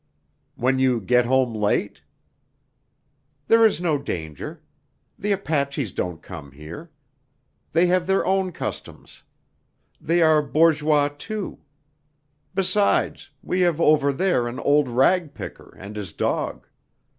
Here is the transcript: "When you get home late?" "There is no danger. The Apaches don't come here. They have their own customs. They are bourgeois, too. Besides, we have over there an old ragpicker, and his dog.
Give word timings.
"When 0.55 0.79
you 0.79 0.99
get 0.99 1.27
home 1.27 1.53
late?" 1.53 2.01
"There 3.45 3.63
is 3.63 3.79
no 3.79 3.99
danger. 3.99 4.63
The 5.19 5.31
Apaches 5.31 5.91
don't 5.91 6.23
come 6.23 6.53
here. 6.53 6.89
They 7.71 7.85
have 7.85 8.07
their 8.07 8.25
own 8.25 8.51
customs. 8.51 9.21
They 10.01 10.23
are 10.23 10.41
bourgeois, 10.41 11.09
too. 11.15 11.59
Besides, 12.55 13.29
we 13.43 13.59
have 13.61 13.79
over 13.79 14.11
there 14.11 14.47
an 14.47 14.57
old 14.59 14.87
ragpicker, 14.87 15.75
and 15.77 15.95
his 15.95 16.13
dog. 16.13 16.65